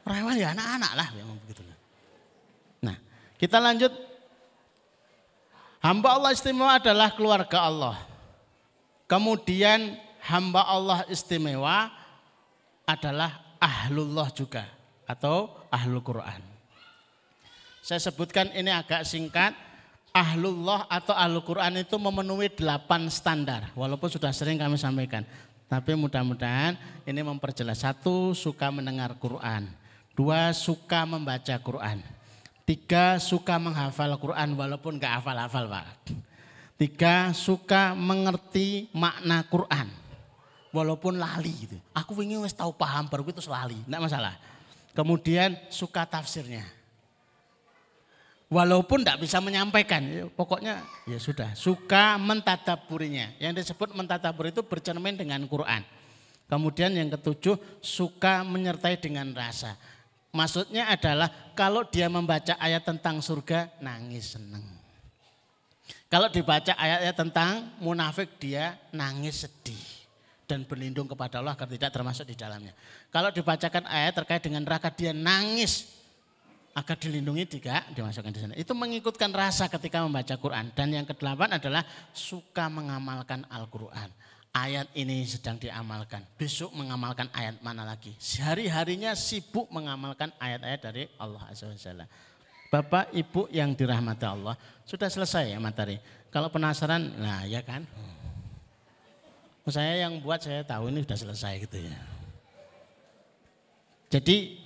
[0.09, 1.61] Rewel ya anak-anak lah, yang begitu.
[2.80, 2.96] Nah,
[3.36, 3.92] kita lanjut
[5.78, 7.96] Hamba Allah istimewa adalah keluarga Allah.
[9.06, 9.94] Kemudian
[10.26, 11.88] hamba Allah istimewa
[12.82, 14.66] adalah ahlullah juga
[15.06, 16.42] atau ahlul Quran.
[17.80, 19.54] Saya sebutkan ini agak singkat.
[20.19, 23.71] Ahlullah atau ahlul Quran itu memenuhi delapan standar.
[23.79, 25.23] Walaupun sudah sering kami sampaikan.
[25.71, 26.75] Tapi mudah-mudahan
[27.07, 27.87] ini memperjelas.
[27.87, 29.71] Satu, suka mendengar Quran.
[30.19, 32.03] Dua, suka membaca Quran.
[32.66, 35.87] Tiga suka menghafal Quran walaupun gak hafal-hafal Pak.
[36.77, 39.89] Tiga suka mengerti makna Quran
[40.69, 41.77] walaupun lali gitu.
[41.97, 44.35] Aku ingin wis tahu paham baru itu lali, enggak masalah.
[44.93, 46.78] Kemudian suka tafsirnya.
[48.49, 51.53] Walaupun tidak bisa menyampaikan, ya, pokoknya ya sudah.
[51.53, 53.36] Suka mentadaburinya.
[53.36, 55.84] Yang disebut mentadabur itu bercermin dengan Quran.
[56.49, 59.76] Kemudian yang ketujuh, suka menyertai dengan rasa.
[60.32, 64.64] Maksudnya adalah kalau dia membaca ayat tentang surga nangis seneng.
[66.09, 69.84] Kalau dibaca ayat-ayat tentang munafik dia nangis sedih
[70.49, 72.72] dan berlindung kepada Allah agar tidak termasuk di dalamnya.
[73.12, 75.97] Kalau dibacakan ayat terkait dengan neraka dia nangis
[76.79, 78.55] agar dilindungi tidak dimasukkan di sana.
[78.55, 80.70] Itu mengikutkan rasa ketika membaca Quran.
[80.70, 81.83] Dan yang kedelapan adalah
[82.14, 84.14] suka mengamalkan Al-Quran
[84.55, 86.22] ayat ini sedang diamalkan.
[86.39, 88.14] Besok mengamalkan ayat mana lagi?
[88.22, 92.07] Sehari-harinya sibuk mengamalkan ayat-ayat dari Allah Azza wa
[92.68, 94.53] Bapak, Ibu yang dirahmati Allah,
[94.85, 95.97] sudah selesai ya materi.
[96.29, 97.89] Kalau penasaran, nah ya kan.
[99.68, 101.97] Saya yang buat saya tahu ini sudah selesai gitu ya.
[104.09, 104.57] Jadi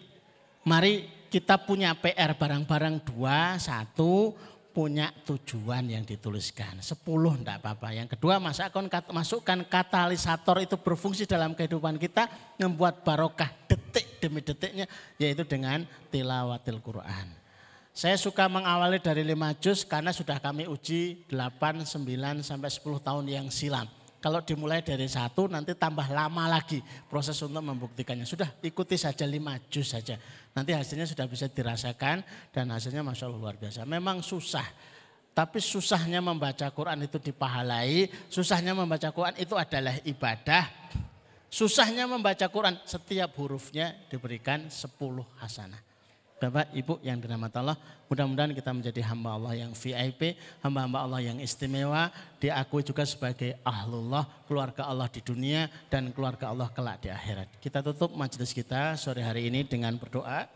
[0.62, 4.36] mari kita punya PR barang-barang dua, satu,
[4.76, 6.84] punya tujuan yang dituliskan.
[6.84, 7.96] Sepuluh tidak apa-apa.
[7.96, 12.28] Yang kedua masukkan, masukkan katalisator itu berfungsi dalam kehidupan kita.
[12.60, 14.84] Membuat barokah detik demi detiknya.
[15.16, 17.32] Yaitu dengan tilawatil Quran.
[17.92, 23.24] Saya suka mengawali dari lima juz karena sudah kami uji 8, 9 sampai 10 tahun
[23.28, 23.84] yang silam.
[24.22, 26.78] Kalau dimulai dari satu nanti tambah lama lagi
[27.10, 28.22] proses untuk membuktikannya.
[28.22, 30.14] Sudah ikuti saja lima juz saja.
[30.54, 32.22] Nanti hasilnya sudah bisa dirasakan
[32.54, 33.82] dan hasilnya Masya Allah luar biasa.
[33.82, 34.64] Memang susah.
[35.34, 38.06] Tapi susahnya membaca Quran itu dipahalai.
[38.30, 40.70] Susahnya membaca Quran itu adalah ibadah.
[41.50, 44.86] Susahnya membaca Quran setiap hurufnya diberikan 10
[45.42, 45.91] hasanah.
[46.42, 47.78] Bapak, Ibu yang dirahmati Allah,
[48.10, 52.10] mudah-mudahan kita menjadi hamba Allah yang VIP, hamba-hamba Allah yang istimewa,
[52.42, 57.46] diakui juga sebagai ahlullah, keluarga Allah di dunia dan keluarga Allah kelak di akhirat.
[57.62, 60.50] Kita tutup majelis kita sore hari ini dengan berdoa.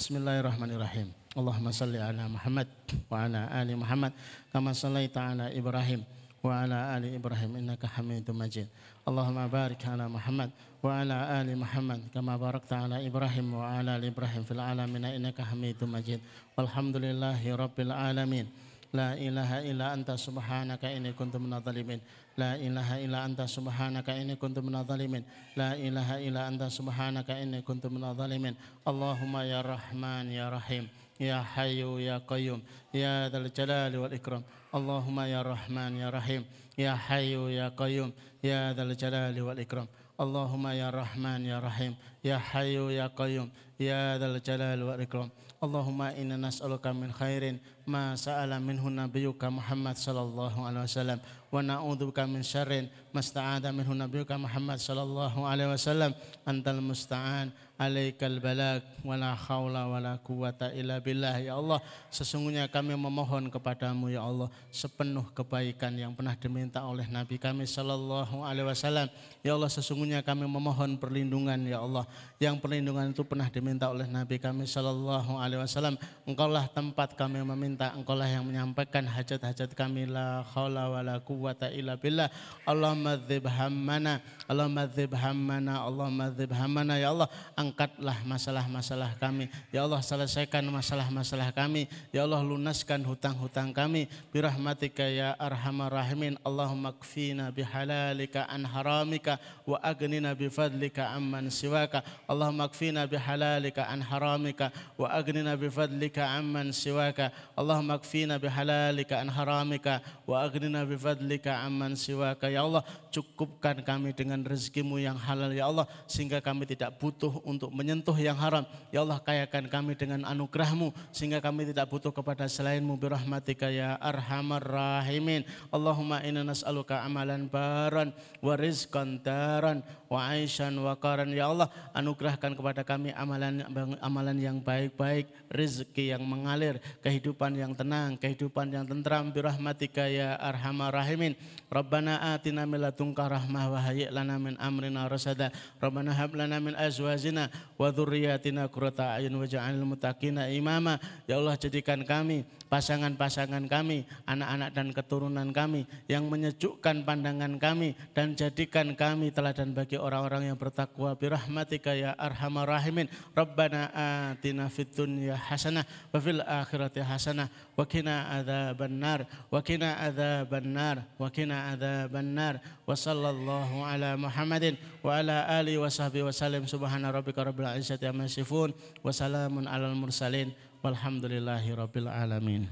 [0.00, 1.12] Bismillahirrahmanirrahim.
[1.36, 2.72] Allahumma salli ala Muhammad
[3.12, 4.16] wa ala ali Muhammad
[4.48, 6.08] kama sallaita ala Ibrahim
[6.40, 8.64] wa ala ali Ibrahim innaka Hamidum Majid.
[9.04, 10.48] Allahumma barik ala Muhammad
[10.82, 15.04] وعلى آل محمد كما باركت على إبراهيم وعلى آل إبراهيم في العالمين.
[15.04, 16.20] إنك حميد مجيد.
[16.56, 18.46] والحمد لله رب العالمين.
[18.92, 22.00] لا إله إلا أنت سبحانك إني كنت من الظالمين.
[22.38, 25.24] لا إله إلا أنت سبحانك إني كنت من الظالمين.
[25.56, 28.54] لا إله إلا أنت سبحانك إني كنت من الظالمين.
[28.88, 30.88] اللهم يا رحمن يا رحيم
[31.20, 32.60] يا حي يا قيوم
[32.94, 34.42] يا ذا الجلال والإكرام.
[34.74, 36.42] اللهم يا رحمن يا رحيم
[36.78, 38.10] يا حي يا قيوم
[38.44, 39.86] يا ذا الجلال والإكرام.
[40.20, 43.48] Allahumma ya Rahman ya Rahim ya Hayyu ya Qayyum
[43.80, 45.32] ya Dzal Jalal wal Ikram.
[45.64, 47.56] Allahumma inna nas'aluka min khairin
[47.86, 51.20] ما سأل منه نبيك محمد صلى الله Muhammad وسلم
[51.50, 52.70] alaihi wasallam من شر
[53.14, 56.10] ما syarrin منه نبيك محمد Muhammad الله alaihi wasallam.
[56.46, 57.50] Antal musta'an
[57.80, 61.40] عليك البلاغ ولا حول ولا قوة illa billah.
[61.40, 61.80] Ya Allah
[62.12, 68.44] sesungguhnya kami memohon kepadamu ya Allah sepenuh kebaikan yang pernah diminta oleh nabi kami sallallahu
[68.44, 69.08] alaihi wasallam.
[69.40, 72.04] Ya Allah sesungguhnya kami memohon perlindungan ya Allah.
[72.36, 75.96] Yang perlindungan itu pernah diminta oleh nabi kami sallallahu alaihi wasallam.
[76.28, 82.32] Engkaulah tempat kami meminta engkaulah yang menyampaikan hajat-hajat kami la khawla wala quwata illa billah
[82.64, 89.52] Allahumma dzib hammana Allahumma dzib hammana Allahumma dzib hammana ya Allah angkatlah masalah-masalah kami.
[89.74, 91.90] Ya Allah selesaikan masalah-masalah kami.
[92.14, 94.08] Ya Allah lunaskan hutang-hutang kami.
[94.32, 96.40] Birahmatika ya arhamar rahimin.
[96.46, 102.00] Allahumma kfina bihalalika an haramika wa agnina bifadlika amman siwaka.
[102.24, 107.34] Allahumma kfina bihalalika an haramika wa agnina bifadlika amman siwaka.
[107.60, 112.48] Allahumma kfina bihalalika an haramika wa agnina bifadlika amman siwaka.
[112.48, 112.80] Ya Allah
[113.12, 118.40] cukupkan kami dengan rezekimu yang halal ya Allah sehingga kami tidak butuh untuk menyentuh yang
[118.40, 118.64] haram.
[118.88, 124.64] Ya Allah kayakan kami dengan anugerahmu sehingga kami tidak butuh kepada selainmu birahmatika ya arhamar
[124.64, 125.44] rahimin.
[125.68, 131.28] Allahumma inna nas'aluka amalan baran wa rizqan daran wa aishan wa karan.
[131.28, 133.68] Ya Allah anugerahkan kepada kami amalan
[134.00, 140.94] amalan yang baik-baik, rezeki yang mengalir, kehidupan yang tenang, kehidupan yang tentram birahmatika ya arhamar
[140.94, 141.34] rahimin.
[141.70, 145.54] Rabbana atina min ladunka rahmah wa hayyi lana min amrina rasada.
[145.78, 147.48] Rabbana hab lana min azwajina
[147.78, 151.00] wa dzurriyyatina qurrata a'yun waj'alna muttaqina imama.
[151.24, 158.38] Ya Allah jadikan kami pasangan-pasangan kami, anak-anak dan keturunan kami yang menyejukkan pandangan kami dan
[158.38, 161.18] jadikan kami teladan bagi orang-orang yang bertakwa.
[161.18, 163.10] Birahmatika ya arhamar rahimin.
[163.34, 163.90] Rabbana
[164.30, 165.82] atina fid dunya hasanah
[166.14, 173.82] wa fil akhirati hasanah wa qina adzabannar wa qina adzabannar wa qina adzabannar wa sallallahu
[173.82, 178.70] ala Muhammadin wa ala alihi wa sahbihi wa sallam subhana rabbika rabbil izzati amma yasifun
[179.02, 180.52] wa salamun alal mursalin
[180.82, 182.68] walhamdulillahi rabbil alamin